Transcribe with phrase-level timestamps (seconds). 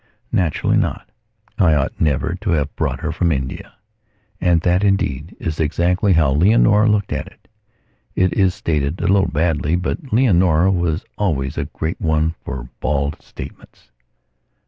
[0.31, 1.11] Naturally not.
[1.59, 3.75] I ought never to have brought her from India."
[4.39, 7.47] And that, indeed, is exactly how Leonora looked at it.
[8.15, 13.21] It is stated a little baldly, but Leonora was always a great one for bald
[13.21, 13.91] statements.